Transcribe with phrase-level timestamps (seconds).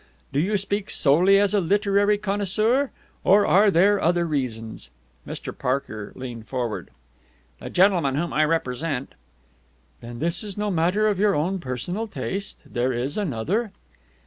[0.33, 2.89] Do you speak solely as a literary connoisseur?
[3.23, 4.89] Or are there other reasons?"
[5.27, 5.55] Mr.
[5.55, 6.89] Parker leaned forward.
[7.59, 9.13] "The gentleman whom I represent"
[10.01, 12.63] "Then this is no matter of your own personal taste?
[12.65, 13.73] There is another?"